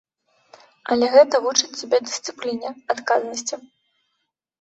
Але 0.93 1.09
гэта 1.15 1.41
вучыць 1.43 1.69
цябе 1.79 1.99
дысцыпліне, 2.05 2.69
адказнасці. 2.95 3.55